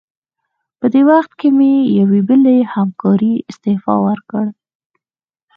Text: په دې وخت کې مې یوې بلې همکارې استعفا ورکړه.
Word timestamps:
په 0.79 0.85
دې 0.93 1.01
وخت 1.11 1.31
کې 1.39 1.47
مې 1.57 1.73
یوې 1.99 2.21
بلې 2.27 2.57
همکارې 2.73 3.33
استعفا 3.49 3.95
ورکړه. 4.07 4.45